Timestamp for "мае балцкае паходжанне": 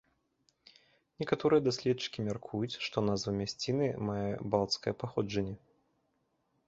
4.11-5.55